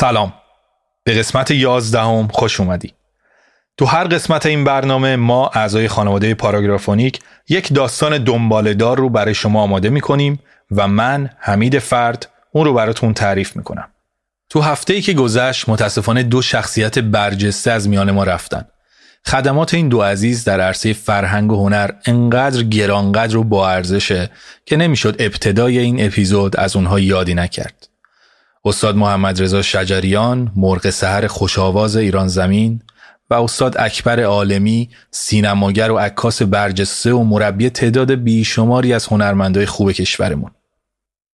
[0.00, 0.32] سلام.
[1.04, 2.92] به قسمت یازدهم خوش اومدی.
[3.76, 9.62] تو هر قسمت این برنامه ما اعضای خانواده پاراگرافونیک یک داستان دنبالدار رو برای شما
[9.62, 10.40] آماده می‌کنیم
[10.70, 13.88] و من حمید فرد اون رو براتون تعریف می‌کنم.
[14.50, 18.64] تو هفته ای که گذشت متاسفانه دو شخصیت برجسته از میان ما رفتن.
[19.26, 24.30] خدمات این دو عزیز در عرصه فرهنگ و هنر انقدر گرانقدر و با ارزشه
[24.66, 27.88] که نمی‌شد ابتدای این اپیزود از اونها یادی نکرد.
[28.64, 32.82] استاد محمد رضا شجریان مرغ سحر خوشاواز ایران زمین
[33.30, 39.92] و استاد اکبر عالمی سینماگر و عکاس برجسته و مربی تعداد بیشماری از هنرمندای خوب
[39.92, 40.50] کشورمون.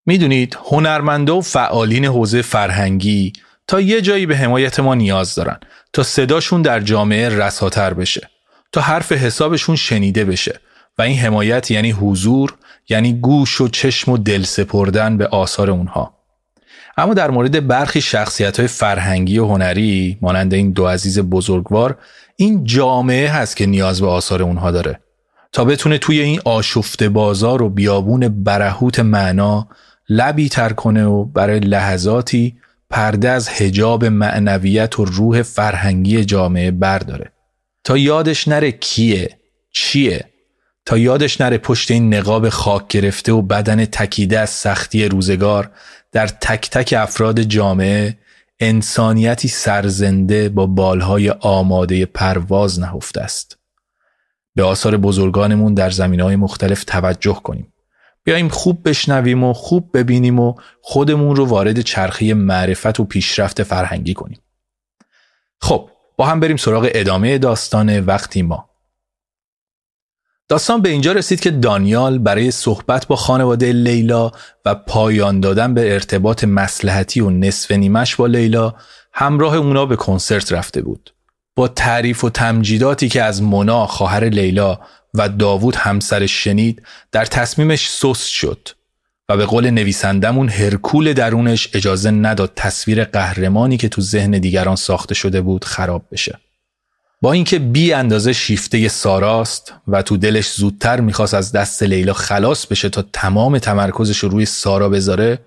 [0.06, 3.32] می‌دونید هنرمندا و فعالین حوزه فرهنگی
[3.66, 5.60] تا یه جایی به حمایت ما نیاز دارن
[5.92, 8.30] تا صداشون در جامعه رساتر بشه
[8.72, 10.60] تا حرف حسابشون شنیده بشه
[10.98, 12.54] و این حمایت یعنی حضور
[12.88, 16.14] یعنی گوش و چشم و دل سپردن به آثار اونها.
[16.96, 21.98] اما در مورد برخی شخصیت های فرهنگی و هنری مانند این دو عزیز بزرگوار
[22.36, 25.00] این جامعه هست که نیاز به آثار اونها داره.
[25.52, 29.68] تا بتونه توی این آشفته بازار و بیابون برهوت معنا
[30.08, 32.56] لبی تر کنه و برای لحظاتی
[32.90, 37.32] پرده از هجاب معنویت و روح فرهنگی جامعه برداره.
[37.84, 39.38] تا یادش نره کیه
[39.72, 40.24] چیه؟
[40.86, 45.70] تا یادش نره پشت این نقاب خاک گرفته و بدن تکیده از سختی روزگار
[46.14, 48.18] در تک تک افراد جامعه
[48.60, 53.58] انسانیتی سرزنده با بالهای آماده پرواز نهفته است.
[54.54, 57.72] به آثار بزرگانمون در زمین های مختلف توجه کنیم.
[58.24, 64.14] بیاییم خوب بشنویم و خوب ببینیم و خودمون رو وارد چرخه معرفت و پیشرفت فرهنگی
[64.14, 64.40] کنیم.
[65.60, 68.70] خب با هم بریم سراغ ادامه داستان وقتی ما.
[70.48, 74.32] داستان به اینجا رسید که دانیال برای صحبت با خانواده لیلا
[74.64, 78.74] و پایان دادن به ارتباط مسلحتی و نصف نیمش با لیلا
[79.12, 81.14] همراه اونا به کنسرت رفته بود.
[81.56, 84.80] با تعریف و تمجیداتی که از مونا خواهر لیلا
[85.14, 86.82] و داوود همسرش شنید
[87.12, 88.68] در تصمیمش سست شد
[89.28, 95.14] و به قول نویسندمون هرکول درونش اجازه نداد تصویر قهرمانی که تو ذهن دیگران ساخته
[95.14, 96.38] شده بود خراب بشه.
[97.24, 102.66] با اینکه بی اندازه شیفته ساراست و تو دلش زودتر می‌خواست از دست لیلا خلاص
[102.66, 105.38] بشه تا تمام تمرکزش رو روی سارا بذاره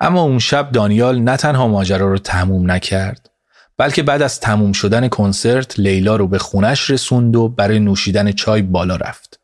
[0.00, 3.30] اما اون شب دانیال نه تنها ماجرا رو تموم نکرد
[3.78, 8.62] بلکه بعد از تموم شدن کنسرت لیلا رو به خونش رسوند و برای نوشیدن چای
[8.62, 9.40] بالا رفت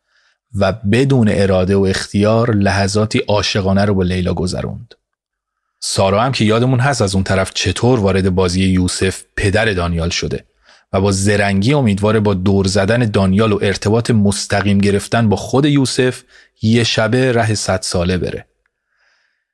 [0.58, 4.94] و بدون اراده و اختیار لحظاتی عاشقانه رو با لیلا گذروند.
[5.80, 10.44] سارا هم که یادمون هست از اون طرف چطور وارد بازی یوسف پدر دانیال شده
[10.94, 16.22] و با زرنگی امیدواره با دور زدن دانیال و ارتباط مستقیم گرفتن با خود یوسف
[16.62, 18.46] یه شبه ره صد ساله بره.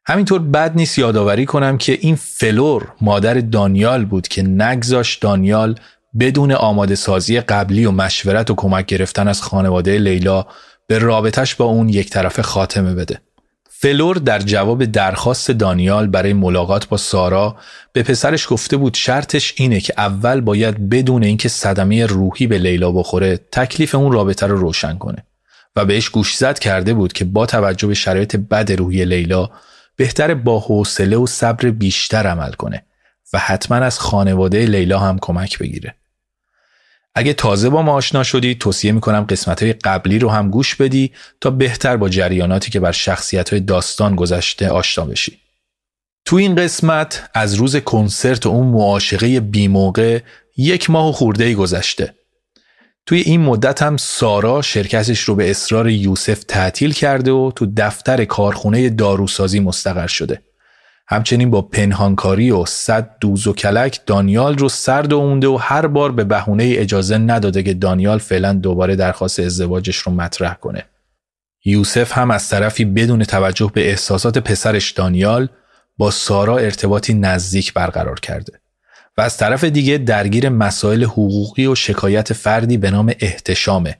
[0.06, 5.74] همینطور بد نیست یادآوری کنم که این فلور مادر دانیال بود که نگذاش دانیال
[6.20, 10.46] بدون آماده سازی قبلی و مشورت و کمک گرفتن از خانواده لیلا
[10.86, 13.20] به رابطش با اون یک طرفه خاتمه بده.
[13.82, 17.56] فلور در جواب درخواست دانیال برای ملاقات با سارا
[17.92, 22.92] به پسرش گفته بود شرطش اینه که اول باید بدون اینکه صدمه روحی به لیلا
[22.92, 25.24] بخوره تکلیف اون رابطه رو روشن کنه
[25.76, 29.50] و بهش گوشزد کرده بود که با توجه به شرایط بد روحی لیلا
[29.96, 32.84] بهتر با حوصله و صبر بیشتر عمل کنه
[33.32, 35.94] و حتما از خانواده لیلا هم کمک بگیره.
[37.14, 41.12] اگه تازه با ما آشنا شدی توصیه می‌کنم قسمت های قبلی رو هم گوش بدی
[41.40, 45.38] تا بهتر با جریاناتی که بر شخصیت های داستان گذشته آشنا بشی.
[46.24, 50.20] تو این قسمت از روز کنسرت و اون معاشقه بیموقع
[50.56, 52.14] یک ماه و خورده ای گذشته.
[53.06, 58.24] توی این مدت هم سارا شرکتش رو به اصرار یوسف تعطیل کرده و تو دفتر
[58.24, 60.42] کارخونه داروسازی مستقر شده.
[61.12, 66.12] همچنین با پنهانکاری و صد دوز و کلک دانیال رو سرد و و هر بار
[66.12, 70.84] به بهونه اجازه نداده که دانیال فعلا دوباره درخواست ازدواجش رو مطرح کنه.
[71.64, 75.48] یوسف هم از طرفی بدون توجه به احساسات پسرش دانیال
[75.98, 78.60] با سارا ارتباطی نزدیک برقرار کرده
[79.16, 83.96] و از طرف دیگه درگیر مسائل حقوقی و شکایت فردی به نام احتشامه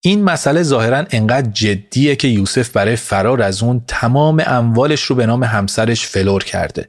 [0.00, 5.26] این مسئله ظاهرا انقدر جدیه که یوسف برای فرار از اون تمام اموالش رو به
[5.26, 6.88] نام همسرش فلور کرده.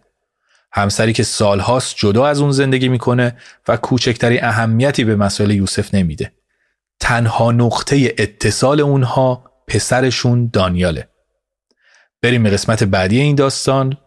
[0.74, 3.38] همسری که سالهاست جدا از اون زندگی می‌کنه
[3.68, 6.32] و کوچکتری اهمیتی به مسائل یوسف نمیده.
[7.00, 11.08] تنها نقطه اتصال اونها پسرشون دانیاله.
[12.22, 13.98] بریم به قسمت بعدی این داستان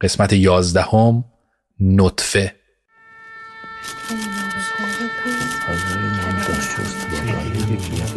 [0.00, 1.24] قسمت یازدهم
[1.80, 2.54] نطفه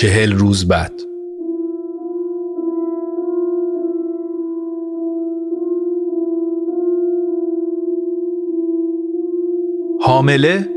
[0.00, 0.92] چهل روز بعد.
[10.00, 10.68] حامله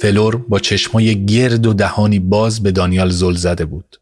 [0.00, 4.00] فلور با چشمای گرد و دهانی باز به دانیال زل زده بود.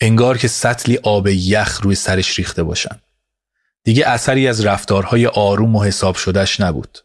[0.00, 3.00] انگار که سطلی آب یخ روی سرش ریخته باشن.
[3.84, 7.03] دیگه اثری از رفتارهای آروم و حساب شدهش نبود.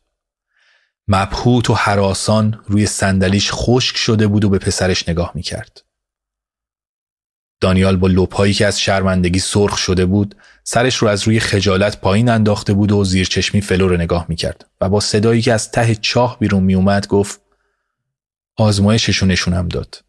[1.11, 5.83] مبهوت و هراسان روی صندلیش خشک شده بود و به پسرش نگاه می‌کرد.
[7.61, 12.29] دانیال با لپایی که از شرمندگی سرخ شده بود سرش رو از روی خجالت پایین
[12.29, 15.95] انداخته بود و زیر چشمی فلور رو نگاه می‌کرد و با صدایی که از ته
[15.95, 17.41] چاه بیرون میومد گفت
[18.55, 20.03] آزمایششو نشونم داد.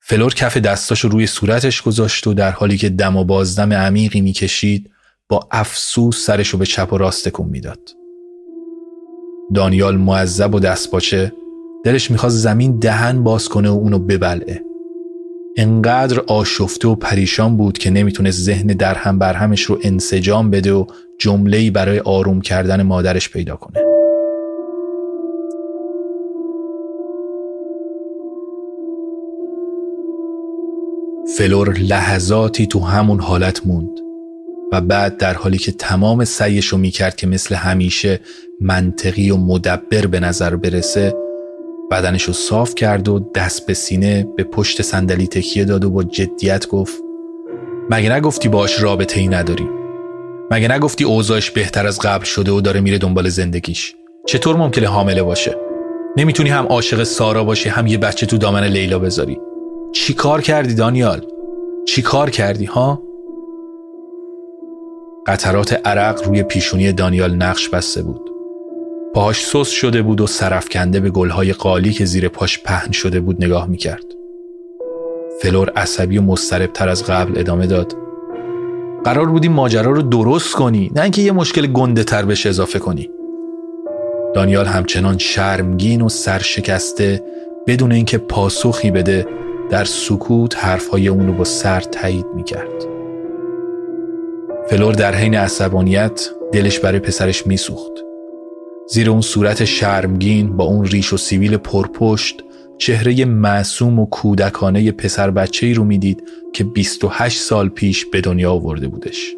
[0.00, 4.90] فلور کف دستاشو روی صورتش گذاشت و در حالی که دم و بازدم عمیقی می‌کشید
[5.28, 8.01] با افسوس سرشو به چپ و راست کن می‌داد.
[9.54, 11.32] دانیال معذب و دستپاچه
[11.84, 14.62] دلش می‌خواست زمین دهن باز کنه و اونو ببلعه.
[15.56, 20.84] انقدر آشفته و پریشان بود که نمی‌تونست ذهن درهم برهمش رو انسجام بده و
[21.18, 23.80] جمله‌ای برای آروم کردن مادرش پیدا کنه.
[31.38, 34.01] فلور لحظاتی تو همون حالت موند.
[34.72, 38.20] و بعد در حالی که تمام سعیش رو می‌کرد که مثل همیشه
[38.60, 41.14] منطقی و مدبر به نظر برسه
[41.90, 46.02] بدنش رو صاف کرد و دست به سینه به پشت صندلی تکیه داد و با
[46.04, 46.94] جدیت گفت
[47.90, 49.68] مگه نگفتی باش رابطه ای نداری
[50.50, 53.94] مگه نگفتی اوضاعش بهتر از قبل شده و داره میره دنبال زندگیش؟
[54.26, 55.56] چطور ممکنه حامله باشه؟
[56.16, 59.38] نمی‌تونی هم عاشق سارا باشی هم یه بچه تو دامن لیلا بذاری.
[59.92, 61.26] چی کار کردی دانیال؟
[61.88, 63.02] چی کار کردی ها؟
[65.26, 68.30] قطرات عرق روی پیشونی دانیال نقش بسته بود.
[69.14, 73.44] پاهاش سس شده بود و سرفکنده به گلهای قالی که زیر پاش پهن شده بود
[73.44, 74.04] نگاه می‌کرد.
[75.42, 77.96] فلور عصبی و مستربتر از قبل ادامه داد.
[79.04, 83.10] قرار بودی ماجرا رو درست کنی نه اینکه یه مشکل گنده تر بهش اضافه کنی.
[84.34, 87.22] دانیال همچنان شرمگین و سرشکسته
[87.66, 89.26] بدون اینکه پاسخی بده
[89.70, 93.01] در سکوت حرفهای اون رو با سر تایید می‌کرد.
[94.72, 97.92] فلور در حین عصبانیت دلش برای پسرش میسوخت.
[98.88, 102.42] زیر اون صورت شرمگین با اون ریش و سیبیل پرپشت
[102.78, 106.22] چهره معصوم و کودکانه پسر بچه ای رو می‌دید
[106.52, 109.34] که 28 سال پیش به دنیا آورده بودش.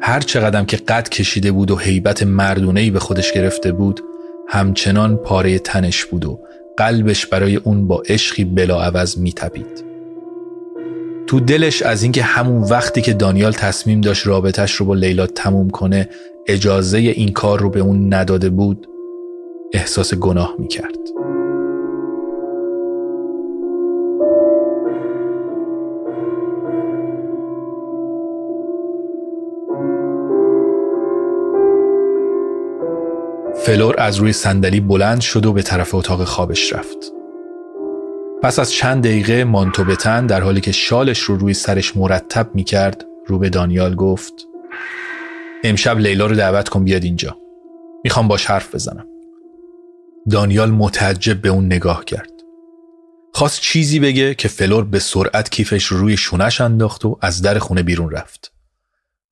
[0.00, 4.00] هر چقدر که قد کشیده بود و هیبت مردونه به خودش گرفته بود
[4.48, 6.40] همچنان پاره تنش بود و
[6.76, 9.89] قلبش برای اون با عشقی بلا عوض میتپید.
[11.30, 15.70] تو دلش از اینکه همون وقتی که دانیال تصمیم داشت رابطش رو با لیلا تموم
[15.70, 16.08] کنه
[16.46, 18.86] اجازه این کار رو به اون نداده بود
[19.72, 20.96] احساس گناه می‌کرد.
[33.54, 37.19] فلور از روی صندلی بلند شد و به طرف اتاق خوابش رفت.
[38.42, 42.54] پس از چند دقیقه مانتو به تن در حالی که شالش رو روی سرش مرتب
[42.54, 44.32] می کرد رو به دانیال گفت
[45.64, 47.36] امشب لیلا رو دعوت کن بیاد اینجا.
[48.04, 49.06] می‌خوام باش حرف بزنم.
[50.30, 52.30] دانیال متعجب به اون نگاه کرد.
[53.34, 57.58] خواست چیزی بگه که فلور به سرعت کیفش رو روی شونش انداخت و از در
[57.58, 58.52] خونه بیرون رفت.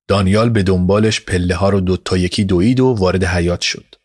[0.07, 3.95] دانیال به دنبالش پله ها رو دوتا یکی دوید و وارد حیاط شد.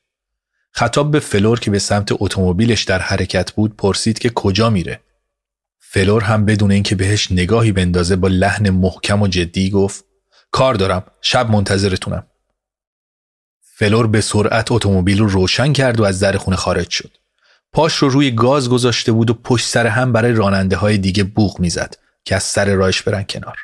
[0.77, 5.01] خطاب به فلور که به سمت اتومبیلش در حرکت بود پرسید که کجا میره.
[5.79, 10.05] فلور هم بدون اینکه بهش نگاهی بندازه با لحن محکم و جدی گفت
[10.51, 12.27] کار دارم شب منتظرتونم.
[13.61, 17.11] فلور به سرعت اتومبیل رو روشن کرد و از در خونه خارج شد.
[17.73, 21.61] پاش رو روی گاز گذاشته بود و پشت سر هم برای راننده های دیگه بوق
[21.61, 23.59] می‌زد که از سر رایش برن کنار.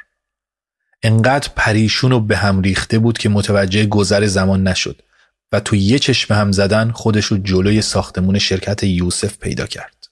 [1.03, 5.03] انقدر پریشون و به هم ریخته بود که متوجه گذر زمان نشد
[5.53, 10.07] و تو یه چشم هم زدن خودشو جلوی ساختمون شرکت یوسف پیدا کرد.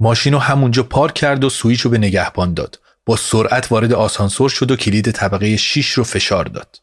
[0.00, 2.80] ماشین رو همونجا پارک کرد و سویچ رو به نگهبان داد.
[3.06, 6.80] با سرعت وارد آسانسور شد و کلید طبقه 6 رو فشار داد.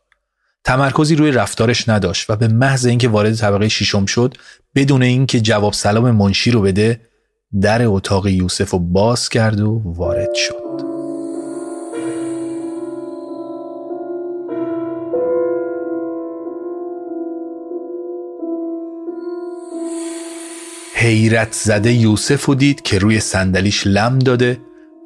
[0.63, 4.37] تمرکزی روی رفتارش نداشت و به محض اینکه وارد طبقه ششم شد
[4.75, 7.01] بدون اینکه جواب سلام منشی رو بده
[7.61, 10.64] در اتاق یوسف رو باز کرد و وارد شد
[21.05, 24.61] حیرت زده یوسف رو دید که روی صندلیش لم داده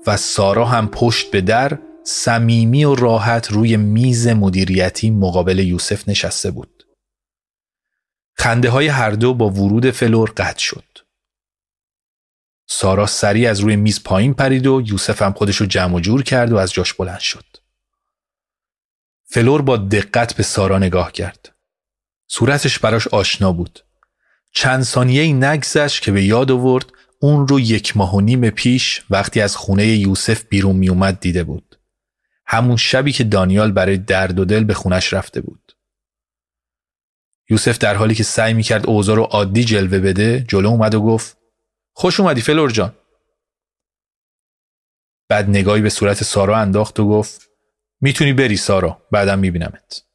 [0.07, 6.51] و سارا هم پشت به در صمیمی و راحت روی میز مدیریتی مقابل یوسف نشسته
[6.51, 6.83] بود.
[8.37, 10.85] خنده های هر دو با ورود فلور قطع شد.
[12.67, 16.23] سارا سریع از روی میز پایین پرید و یوسف هم خودش رو جمع و جور
[16.23, 17.45] کرد و از جاش بلند شد.
[19.25, 21.55] فلور با دقت به سارا نگاه کرد.
[22.27, 23.88] صورتش براش آشنا بود.
[24.51, 26.85] چند ثانیه ای نگذشت که به یاد آورد
[27.21, 31.43] اون رو یک ماه و نیم پیش وقتی از خونه یوسف بیرون می اومد دیده
[31.43, 31.79] بود.
[32.45, 35.75] همون شبی که دانیال برای درد و دل به خونش رفته بود.
[37.49, 41.01] یوسف در حالی که سعی می کرد اوضاع رو عادی جلوه بده جلو اومد و
[41.01, 41.37] گفت
[41.93, 42.95] خوش اومدی فلور جان.
[45.29, 47.49] بعد نگاهی به صورت سارا انداخت و گفت
[48.01, 50.08] می‌تونی بری سارا بعدم میبینمت.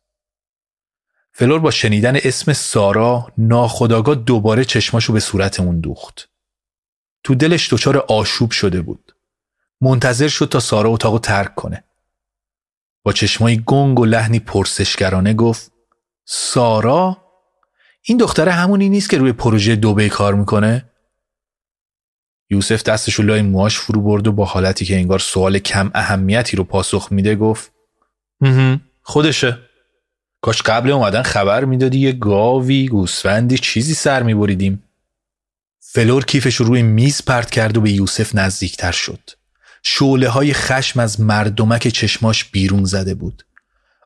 [1.37, 6.29] فلور با شنیدن اسم سارا ناخودآگاه دوباره چشماشو به صورت اون دوخت.
[7.25, 9.15] تو دلش دچار آشوب شده بود.
[9.81, 11.85] منتظر شد تا سارا اتاقو ترک کنه.
[13.03, 15.73] با چشمایی گنگ و لحنی پرسشگرانه گفت
[16.25, 17.17] سارا
[18.03, 20.91] این دختره همونی نیست که روی پروژه دوبه کار می‌کنه؟
[22.51, 26.65] یوسف دستشو لای موهاش فرو برد و با حالتی که انگار سوال کم اهمیتی رو
[26.65, 27.73] پاسخ میده گفت
[29.03, 29.59] خودشه
[30.45, 34.83] کاش قبل اومدن خبر می‌دادی یه گاوی گوسفندی چیزی سر میبریدیم.
[35.81, 39.31] فلور کیفش رو روی میز پرت کرد و به یوسف نزدیکتر شد.
[39.83, 43.43] شعله های خشم از مردمک چشماش بیرون زده بود.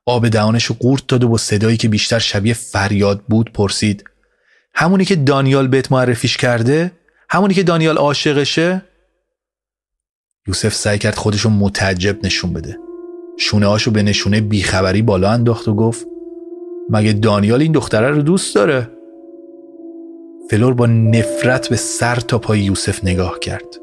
[0.07, 4.05] آب دهانش رو قورت داد و با صدایی که بیشتر شبیه فریاد بود پرسید
[4.75, 6.93] همونی که دانیال بهت معرفیش کرده؟
[7.31, 8.83] همونی که دانیال عاشقشه؟
[10.47, 12.79] یوسف سعی کرد خودشو متعجب نشون بده.
[13.39, 16.07] شونه هاشو به نشونه بیخبری بالا انداخت و گفت
[16.91, 18.91] مگه دانیال این دختره رو دوست داره؟
[20.51, 23.77] فلور با نفرت به سر تا پای یوسف نگاه کرد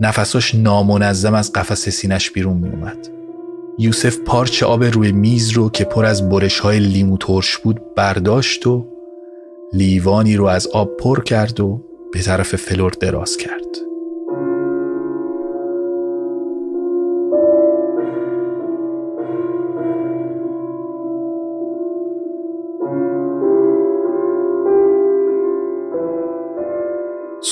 [0.00, 3.08] نفساش نامنظم از قفس سینش بیرون می اومد.
[3.78, 8.66] یوسف پارچه آب روی میز رو که پر از برش های لیمو ترش بود برداشت
[8.66, 8.86] و
[9.72, 11.80] لیوانی رو از آب پر کرد و
[12.12, 13.83] به طرف فلور دراز کرد.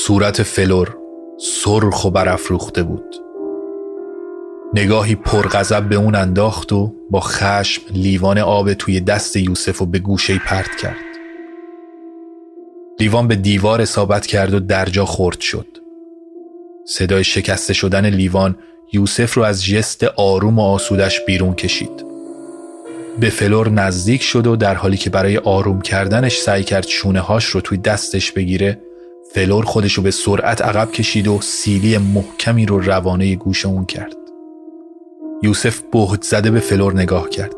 [0.07, 0.97] صورت فلور
[1.39, 3.17] سرخ و برافروخته بود.
[4.75, 9.99] نگاهی پرغضب به اون انداخت و با خشم لیوان آب توی دست یوسف و به
[9.99, 10.97] گوشه پرت کرد.
[13.01, 15.67] لیوان به دیوار اصابت کرد و درجا خرد شد.
[16.87, 18.59] صدای شکسته شدن لیوان
[18.93, 22.05] یوسف رو از ژست آروم و آسودش بیرون کشید.
[23.21, 27.45] به فلور نزدیک شد و در حالی که برای آروم کردنش سعی کرد شونه هاش
[27.45, 28.92] رو توی دستش بگیره
[29.35, 34.17] فلور خودشو به سرعت عقب کشید و سیلی محکمی رو روانه گوش اون کرد.
[35.43, 37.55] یوسف بهت زده به فلور نگاه کرد.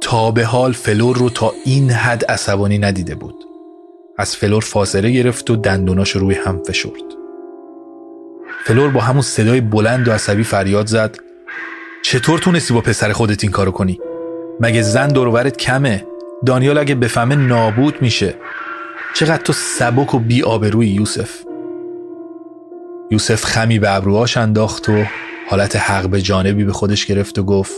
[0.00, 3.34] تا به حال فلور رو تا این حد عصبانی ندیده بود.
[4.18, 7.16] از فلور فاصله گرفت و دندوناش روی هم فشرد.
[8.64, 11.16] فلور با همون صدای بلند و عصبی فریاد زد
[12.02, 14.00] چطور تونستی با پسر خودت این کارو کنی؟
[14.60, 16.06] مگه زن دور و برت کمه؟
[16.46, 18.34] دانیال اگه بفهمه نابود میشه
[19.18, 21.30] چقدر تو سبک و بی آبروی یوسف.
[23.10, 25.04] یوسف خمی به ابروهاش انداخت و
[25.48, 27.72] حالت حق به جانبی به خودش گرفت و گفت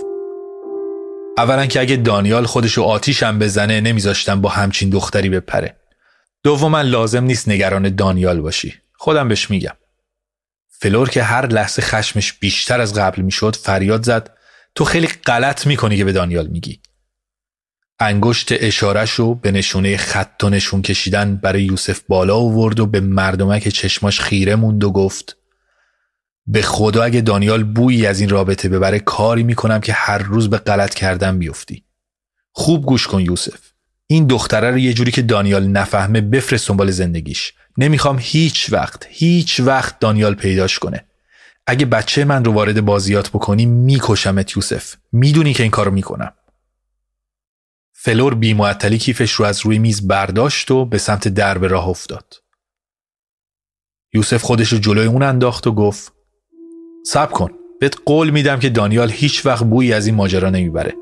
[1.37, 5.77] اولا که اگه دانیال خودشو آتیشم بزنه نمیذاشتم با همچین دختری بپره.
[6.43, 8.75] دوما لازم نیست نگران دانیال باشی.
[8.93, 9.77] خودم بهش میگم.
[10.69, 14.31] فلور که هر لحظه خشمش بیشتر از قبل می‌شد فریاد زد
[14.75, 16.81] تو خیلی غلط می‌کنی که به دانیال میگی.
[18.01, 18.53] انگشت
[19.17, 24.21] رو به نشونه خط و نشون کشیدن برای یوسف بالا آورد و به مردمک چشماش
[24.21, 25.37] خیره موند و گفت
[26.47, 30.59] به خدا اگه دانیال بویی از این رابطه ببره کاری می‌کنم که هر روز به
[30.59, 31.85] غلط کردن بیفتی.
[32.53, 33.59] خوب گوش کن یوسف.
[34.07, 37.53] این دختره رو یه جوری که دانیال نفهمه بفرست دنبال زندگیش.
[37.79, 41.05] نمی‌خوام هیچ وقت هیچ وقت دانیال پیداش کنه.
[41.67, 44.95] اگه بچه من رو وارد بازیات بکنی میکشمت یوسف.
[45.13, 46.33] می‌دونی که این کارو می‌کنم.
[48.01, 52.35] فلور بیمعطلی کیفش رو از روی میز برداشت و به سمت درب راه افتاد.
[54.15, 56.13] یوسف خودش رو جلوی اون انداخت و گفت
[57.07, 57.51] سب کن
[57.81, 60.95] بهت قول میدم که دانیال هیچ وقت بویی از این ماجرا نمی‌بره.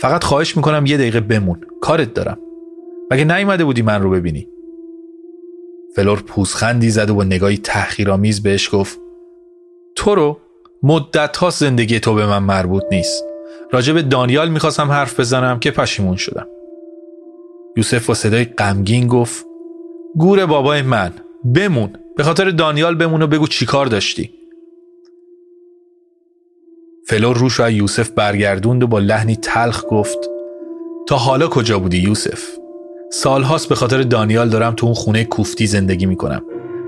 [0.00, 2.38] فقط خواهش می‌کنم یه دقیقه بمون کارت دارم.
[3.10, 4.48] مگه نیومده بودی من رو ببینی؟
[5.96, 8.98] فلور پوزخندی زد و با نگاهی تحقیرآمیز بهش گفت
[9.96, 10.40] تو رو
[10.82, 13.27] مدت ها زندگی تو به من مربوط نیست.
[13.72, 16.46] راجع به دانیال می‌خواستم حرف بزنم که پشیمون شدم.
[17.76, 19.46] یوسف با صدای غمگین گفت
[20.14, 21.12] گور بابای من
[21.54, 21.92] بمون.
[22.16, 24.30] به خاطر دانیال بمون و بگو چیکار داشتی.
[27.06, 30.18] فلور روش و یوسف برگردوند و با لحنی تلخ گفت
[31.08, 32.42] تا حالا کجا بودی یوسف؟
[33.12, 36.42] سالهاست به خاطر دانیال دارم تو اون خونه کوفتی زندگی می‌کنم.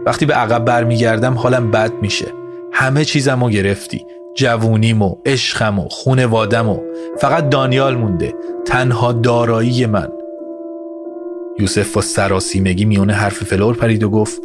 [0.07, 2.27] وقتی به عقب برمیگردم حالم بد میشه.
[2.73, 4.07] همه چیزمو گرفتی.
[4.41, 6.79] جوونیم و عشقم و خونوادم و
[7.19, 8.35] فقط دانیال مونده.
[8.67, 10.09] تنها دارایی من.
[11.59, 14.43] یوسف با سراسیمگی میونه حرف فلور پرید و گفت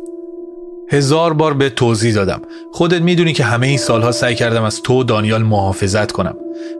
[0.89, 2.41] هزار بار به توضیح دادم.
[2.71, 6.35] خودت می‌دونی که همه این سالها سعی کردم از تو دانیال محافظت کنم.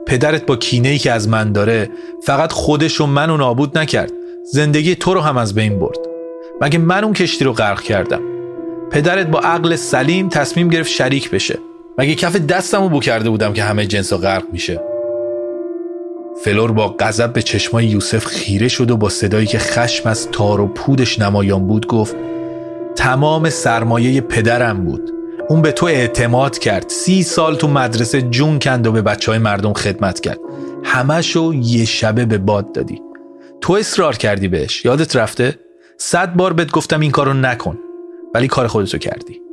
[0.06, 1.90] پدرت با کینه ای که از من داره
[2.22, 4.12] فقط خودش و منو نابود نکرد.
[4.52, 5.98] زندگی تو رو هم از بین برد.
[6.60, 8.20] مگه من اون کشتی رو غرق کردم؟
[8.90, 11.58] پدرت با عقل سلیم تصمیم گرفت شریک بشه.
[11.98, 14.80] مگه کف دستمو بو کرده بودم که همه جنسا غرق میشه؟
[16.44, 20.60] فلور با غضب به چشمای یوسف خیره شد و با صدایی که خشم از تار
[20.60, 22.16] و پودش نمایان بود گفت
[22.96, 25.10] تمام سرمایه پدرم بود.
[25.48, 26.88] اون به تو اعتماد کرد.
[26.88, 30.38] سی سال تو مدرسه جون کند و به بچه های مردم خدمت کرد.
[30.84, 33.02] همشو یه شبه به باد دادی.
[33.60, 34.84] تو اصرار کردی بهش.
[34.84, 35.58] یادت رفته؟
[35.98, 37.78] صد بار بهت گفتم این کارو نکن.
[38.34, 39.45] ولی کار خودتو کردی.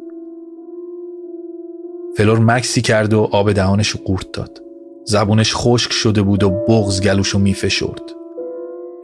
[2.17, 4.61] فلور مکسی کرد و آب دهانش قورت داد.
[5.05, 8.01] زبونش خشک شده بود و بغز گلوشو میفشرد.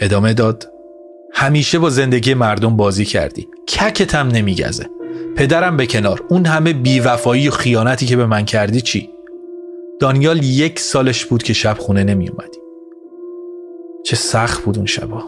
[0.01, 0.72] ادامه داد
[1.34, 3.48] همیشه با زندگی مردم بازی کردی.
[3.68, 4.86] ککت هم نمیگزه.
[5.36, 6.24] پدرم به کنار.
[6.30, 9.10] اون همه بیوفایی و خیانتی که به من کردی چی؟
[10.00, 12.60] دانیال یک سالش بود که شب خونه نمی اومدی
[14.06, 15.24] چه سخت بود اون شبا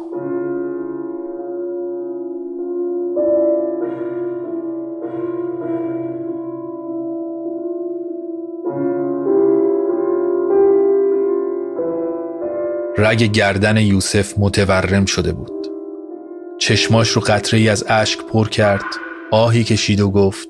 [13.01, 15.68] رگ گردن یوسف متورم شده بود.
[16.59, 18.85] چشماش رو قطره ای از اشک پر کرد
[19.31, 20.50] آهی کشید و گفت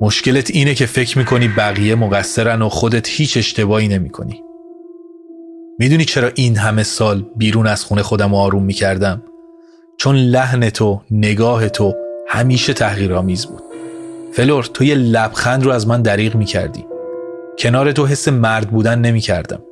[0.00, 4.42] مشکلت اینه که فکر می‌کنی بقیه مقصرن و خودت هیچ اشتباهی نمی‌کنی.
[5.78, 9.22] می‌دونی چرا این همه سال بیرون از خونه خودم آروم می‌کردم؟
[9.96, 11.94] چون لحن تو نگاه تو
[12.28, 13.62] همیشه تحقیرآمیز بود.
[14.32, 16.84] فلور تو یه لبخند رو از من دریغ می‌کردی.
[17.58, 19.62] کنار تو حس مرد بودن نمی‌کردم.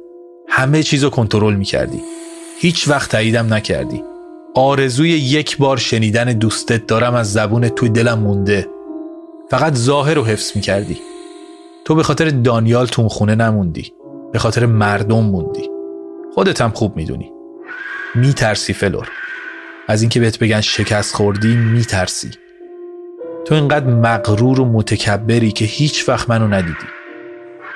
[0.59, 2.03] همه چیز رو کنترل می‌کردی.
[2.61, 4.05] هیچ وقت تاییدم نکردی.
[4.55, 8.69] آرزوی یک بار شنیدن دوستت دارم از زبون توی دلم مونده.
[9.51, 10.99] فقط ظاهر رو حفظ می‌کردی.
[11.85, 13.93] تو به خاطر دانیال تو خونه نموندی.
[14.33, 15.71] به خاطر مردم موندی.
[16.35, 17.33] خودت هم خوب می‌دونی.
[18.15, 19.09] میترسی فلور.
[19.89, 22.31] از اینکه بهت بگن شکست خوردی میترسی.
[23.45, 26.98] تو اینقدر مغرور و متکبری که هیچ وقت منو ندیدی.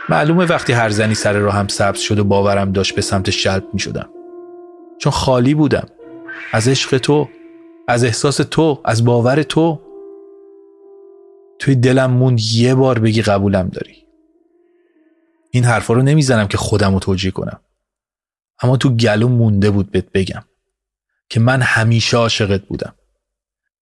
[0.09, 3.65] معلومه وقتی هر زنی سر رو هم سبز شد و باورم داشت به سمت شلب
[3.73, 4.09] می شدم.
[4.99, 5.89] چون خالی بودم.
[6.53, 7.29] از عشق تو
[7.89, 9.81] از احساس تو از باور تو.
[11.59, 13.97] توی دلم موند یه بار بگی قبولم داری.
[15.51, 17.61] این حرفا رو نمی‌زنم که خودم رو توجیه کنم.
[18.63, 20.45] اما تو گلو مونده بود بهت بگم
[21.29, 22.95] که من همیشه عاشقت بودم.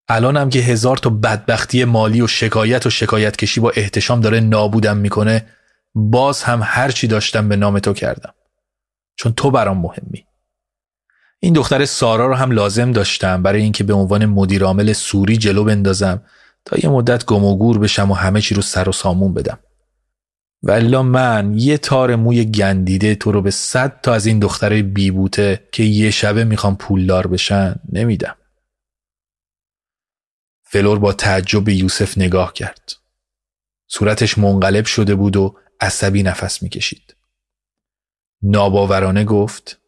[0.09, 4.97] الانم که هزار تا بدبختی مالی و شکایت و شکایت کشی با احتشام داره نابودم
[4.97, 5.47] می‌کنه
[5.95, 8.35] باز هم هرچی داشتم به نام تو کردم.
[9.17, 10.27] چون تو برام مهمی.
[11.41, 15.65] این دختر سارا رو هم لازم داشتم برای اینکه به عنوان مدیر عامل سوری جلو
[15.65, 16.23] بندازم
[16.65, 19.59] تا یه مدت گم و گور بشم و همه چی رو سر و سامون بدم.
[20.63, 25.69] ولی من یه تار موی گندیده تو رو به صد تا از این دختره بیبوته
[25.73, 28.37] که یه شبه می‌خوام پولدار بشن نمیدم.
[30.63, 32.93] فلور با تعجب به یوسف نگاه کرد.
[33.87, 37.17] صورتش منقلب شده بود و عصبی نفس می‌کشید.
[38.43, 39.79] ناباورانه گفت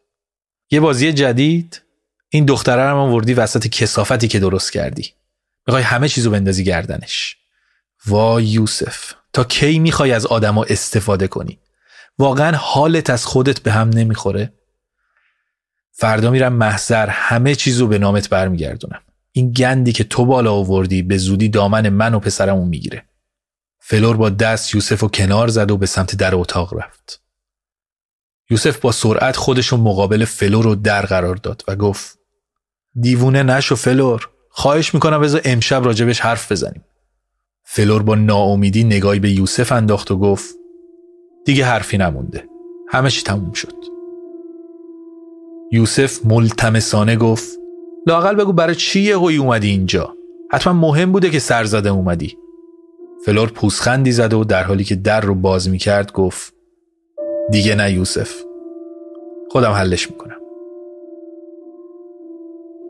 [0.71, 1.81] یه بازی جدید؟
[2.29, 5.13] این دختره رو وردی وسط کسافتی که درست کردی.
[5.67, 7.37] می‌خوای همه چیزو بندازی گردنش.
[8.05, 11.59] وای یوسف تا کی می‌خوای از آدما استفاده کنی؟
[12.17, 14.53] واقعا حالت از خودت به هم نمی‌خوره.
[15.91, 19.01] فردا میرم محضر همه چیزو به نامت برمیگردونم.
[19.31, 23.05] این گندی که تو بالا آوردی به زودی دامن من و پسرمون می‌گیره.
[23.85, 27.21] فلور با دست یوسف و کنار زد و به سمت در اتاق رفت.
[28.49, 32.19] یوسف با سرعت خودشو مقابل فلور رو در قرار داد و گفت
[32.99, 36.85] دیوونه نشو فلور خواهش می‌کنم بذار امشب راجع بهش حرف بزنیم.
[37.63, 40.55] فلور با ناامیدی نگاهی به یوسف انداخت و گفت
[41.45, 42.45] دیگه حرفی نمونده.
[42.89, 43.75] همه چی تموم شد.
[45.71, 47.49] یوسف ملتمسانه گفت
[48.07, 50.15] لااقل بگو برای چی اومدی اینجا؟
[50.51, 52.42] حتما مهم بوده که سرزده اومدی.
[53.25, 56.53] فلور پوزخندی زد و در حالی که در رو باز می‌کرد گفت
[57.51, 58.41] دیگه نه یوسف.
[59.49, 60.37] خودم حلش می‌کنم.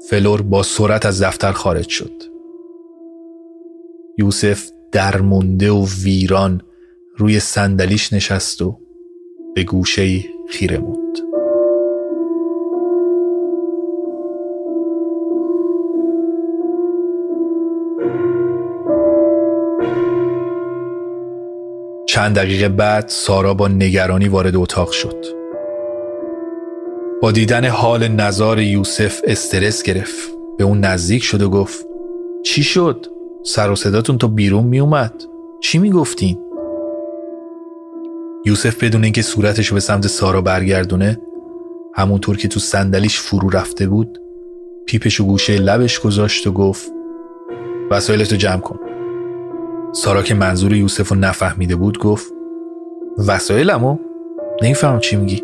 [0.09, 2.23] فلور با سرعت از دفتر خارج شد.
[4.17, 6.61] یوسف درمونده و ویران
[7.17, 8.79] روی صندلیش نشست و
[9.55, 11.02] به گوشه خیره موند
[22.13, 25.25] چند دقیقه بعد سارا با نگرانی وارد اتاق شد
[27.21, 31.85] با دیدن حال نظار یوسف استرس گرفت به اون نزدیک شد و گفت
[32.45, 33.05] چی شد؟
[33.45, 35.23] سر و صداتون تا بیرون می اومد
[35.61, 36.37] چی می گفتین؟
[38.45, 41.19] یوسف بدون اینکه صورتش به سمت سارا برگردونه
[41.95, 44.19] همونطور که تو صندلیش فرو رفته بود
[44.87, 46.91] پیپش و گوشه لبش گذاشت و گفت
[47.91, 48.92] وسایلتو جمع کن
[49.95, 52.33] سارا که منظور یوسف رو نفهمیده بود گفت
[53.27, 53.97] وسایلمو؟
[54.61, 55.43] نمی‌فهمم چی میگی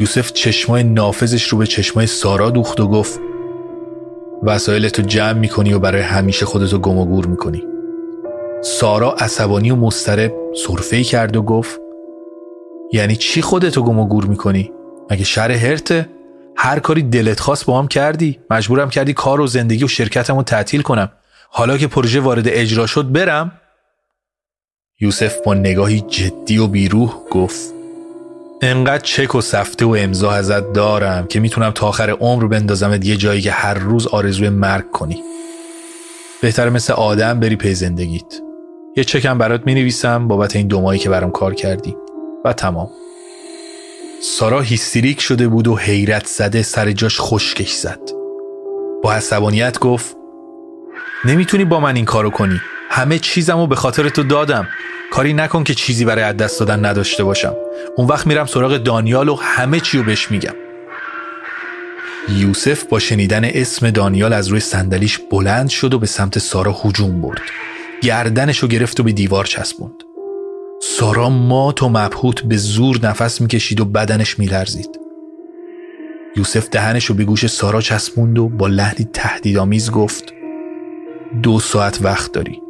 [0.00, 3.20] یوسف چشمای نافذش رو به چشمای سارا دوخت و گفت
[4.42, 7.64] وسایلتو جمع می‌کنی و برای همیشه خودتو گم و گور می‌کنی
[8.62, 10.34] سارا عصبانی و مسترب
[10.66, 11.80] صرفه کرد و گفت
[12.92, 14.72] یعنی چی خودتو گم و گور می‌کنی؟
[15.10, 16.08] مگه شهر هرته؟
[16.56, 20.82] هر کاری دلت خواست با هم کردی مجبورم کردی کار و زندگی و شرکتمو تعطیل
[20.82, 21.12] کنم
[21.48, 23.52] حالا که پروژه وارد اجرا شد برم.
[25.00, 27.74] یوسف با نگاهی جدی و بیروح گفت
[28.62, 33.16] انقدر چک و سفته و امضا ازت دارم که می‌تونم تا آخر عمر بندازمت یه
[33.16, 35.22] جایی که هر روز آرزوی مرگ کنی.
[36.42, 38.40] بهتر مثل آدم بری پی زندگیت.
[38.96, 41.96] یه چکم برات می‌نویسم بابت این دو ماهی که برام کار کردی.
[42.44, 42.90] و تمام.
[44.22, 48.00] سارا هیستریک شده بود و حیرت زده سر جاش خشکش زد.
[49.02, 50.15] با عصبانیت گفت
[51.24, 52.60] نمی‌تونی با من این کارو کنی.
[52.90, 54.68] همه چیزمو به خاطر تو دادم.
[55.12, 57.54] کاری نکن که چیزی برای از دست دادن نداشته باشم.
[57.96, 60.54] اون وقت میرم سراغ دانیال و همه چی رو بهش میگم.
[62.28, 67.20] یوسف با شنیدن اسم دانیال از روی صندلیش بلند شد و به سمت سارا هجوم
[67.20, 67.40] برد.
[68.02, 70.02] گردنش رو گرفت و به دیوار چسبوند.
[70.82, 75.00] سارا مات و مبهوت به زور نفس می‌کشید و بدنش میلرزید.
[76.36, 80.35] یوسف دهنش رو به گوش سارا چسبوند و با لحنی تهدیدآمیز گفت
[81.42, 82.60] دو ساعت وقت داری.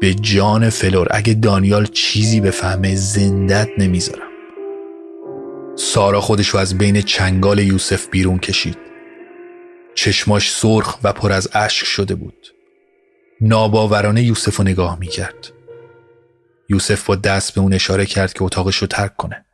[0.00, 1.08] به جان فلور.
[1.10, 4.28] اگه دانیال چیزی به فهمه زندت نمی‌ذارم.
[5.76, 8.78] سارا خودش رو از بین چنگال یوسف بیرون کشید.
[9.94, 12.46] چشماش سرخ و پر از اشک شده بود.
[13.40, 15.52] ناباورانه یوسف رو نگاه می‌کرد.
[16.68, 19.44] یوسف با دست به اون اشاره کرد که اتاقش رو ترک کنه.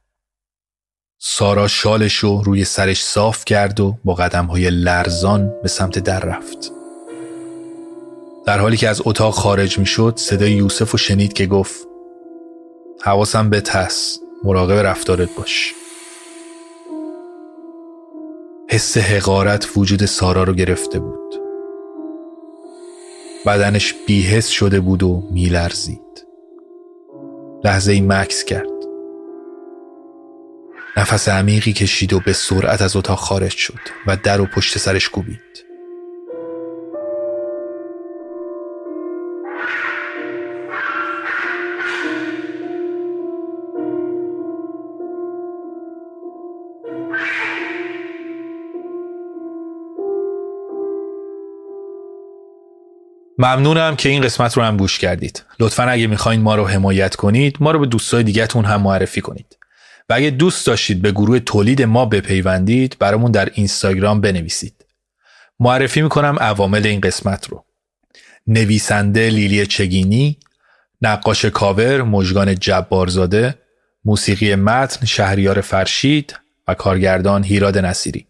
[1.19, 6.21] سارا شالش رو روی سرش صاف کرد و با قدم های لرزان به سمت در
[6.21, 6.73] رفت.
[8.47, 11.89] در حالی که از اتاق خارج می شد صدای یوسف رو شنید که گفت
[13.03, 15.75] حواسم به تس مراقب رفتارت باش.
[18.71, 21.35] حس حقارت وجود سارا رو گرفته بود.
[23.47, 26.27] بدنش بیحس شده بود و میلرزید.
[27.65, 28.69] لحظه ای مکس کرد.
[30.97, 35.09] نفس عمیقی کشید و به سرعت از اتاق خارج شد و در و پشت سرش
[35.09, 35.64] کوبید.
[53.45, 55.43] ممنونم که این قسمت رو هم گوش کردید.
[55.61, 59.59] لطفا اگه می‌خواین ما رو حمایت کنید، ما رو به دوستای دیگهتون هم معرفی کنید.
[60.09, 64.87] و اگه دوست داشتید به گروه تولید ما بپیوندید، برامون در اینستاگرام بنویسید.
[65.61, 67.65] معرفی می‌کنم عوامل این قسمت رو.
[68.47, 70.39] نویسنده لیلی چگینی،
[71.03, 73.55] نقاش کاور مژگان جبارزاده،
[74.05, 78.27] موسیقی متن شهریار فرشید و کارگردان هیراد نصیری.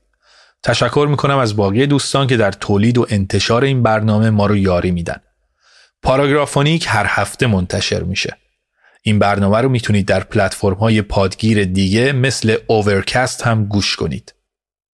[0.64, 4.90] تشکر می‌کنم از باقی دوستان که در تولید و انتشار این برنامه ما رو یاری
[4.90, 5.20] میدن.
[6.02, 8.36] پاراگرافونیک هر هفته منتشر میشه.
[9.02, 14.34] این برنامه رو می‌تونید در پلتفرم های پادگیر دیگه مثل اوورکست هم گوش کنید.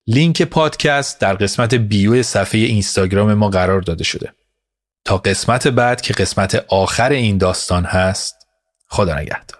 [0.08, 4.34] لینک پادکست در قسمت بیو صفحه اینستاگرام ما قرار داده شده.
[5.06, 8.36] تا قسمت بعد که قسمت آخر این داستان هست
[8.88, 9.59] خدا نگهدار.